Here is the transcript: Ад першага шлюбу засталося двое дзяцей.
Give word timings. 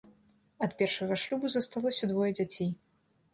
Ад 0.67 0.71
першага 0.79 1.17
шлюбу 1.23 1.51
засталося 1.57 2.11
двое 2.13 2.31
дзяцей. 2.41 2.73